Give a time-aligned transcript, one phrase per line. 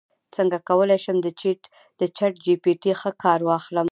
[0.35, 1.27] څنګه کولی شم د
[2.17, 3.87] چیټ جی پي ټي ښه کار واخلم